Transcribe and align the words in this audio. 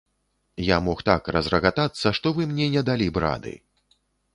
Я 0.67 0.77
мог 0.85 1.03
так 1.11 1.29
разрагатацца, 1.37 2.17
што 2.21 2.27
вы 2.39 2.51
мне 2.55 2.71
не 2.79 2.87
далі 2.89 3.07
б 3.19 3.25
рады. 3.27 3.57